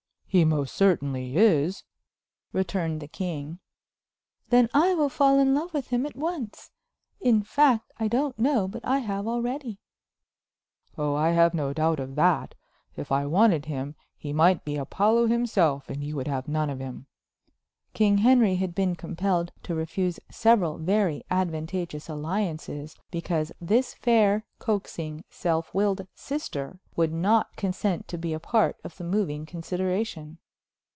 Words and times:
"He 0.33 0.45
most 0.45 0.75
certainly 0.75 1.35
is," 1.35 1.83
returned 2.53 3.01
the 3.01 3.07
king. 3.09 3.59
"Then 4.47 4.69
I 4.73 4.93
will 4.93 5.09
fall 5.09 5.37
in 5.39 5.53
love 5.53 5.73
with 5.73 5.87
him 5.89 6.05
at 6.05 6.15
once. 6.15 6.71
In 7.19 7.43
fact, 7.43 7.91
I 7.97 8.07
don't 8.07 8.39
know 8.39 8.65
but 8.65 8.79
I 8.85 8.99
have 8.99 9.27
already." 9.27 9.81
"Oh, 10.97 11.15
I 11.15 11.31
have 11.31 11.53
no 11.53 11.73
doubt 11.73 11.99
of 11.99 12.15
that; 12.15 12.55
if 12.95 13.11
I 13.11 13.25
wanted 13.25 13.65
him, 13.65 13.95
he 14.15 14.31
might 14.31 14.63
be 14.63 14.77
Apollo 14.77 15.27
himself 15.27 15.89
and 15.89 16.01
you 16.01 16.15
would 16.15 16.29
have 16.29 16.47
none 16.47 16.69
of 16.69 16.79
him." 16.79 17.07
King 17.93 18.19
Henry 18.19 18.55
had 18.55 18.73
been 18.73 18.95
compelled 18.95 19.51
to 19.63 19.75
refuse 19.75 20.17
several 20.29 20.77
very 20.77 21.25
advantageous 21.29 22.07
alliances 22.07 22.95
because 23.11 23.51
this 23.59 23.93
fair, 23.95 24.45
coaxing, 24.59 25.25
self 25.29 25.73
willed 25.73 26.07
sister 26.15 26.79
would 26.95 27.11
not 27.11 27.53
consent 27.57 28.07
to 28.07 28.17
be 28.17 28.31
a 28.31 28.39
part 28.39 28.77
of 28.85 28.95
the 28.95 29.03
moving 29.03 29.45
consideration. 29.45 30.37